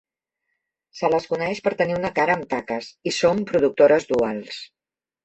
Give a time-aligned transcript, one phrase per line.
[0.99, 4.59] Se les coneix per tenir una cara amb taques i són productores duals.